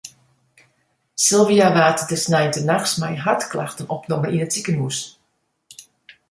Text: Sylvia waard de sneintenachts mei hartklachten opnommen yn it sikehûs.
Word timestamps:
Sylvia 1.25 1.67
waard 1.77 1.99
de 2.09 2.17
sneintenachts 2.25 2.93
mei 3.01 3.15
hartklachten 3.25 3.91
opnommen 3.95 4.33
yn 4.35 4.43
it 4.45 4.53
sikehûs. 4.55 4.99